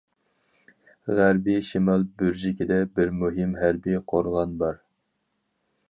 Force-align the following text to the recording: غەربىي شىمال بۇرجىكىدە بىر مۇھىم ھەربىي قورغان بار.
غەربىي 1.19 1.59
شىمال 1.67 2.07
بۇرجىكىدە 2.23 2.81
بىر 2.97 3.15
مۇھىم 3.21 3.55
ھەربىي 3.65 4.03
قورغان 4.15 4.61
بار. 4.65 4.85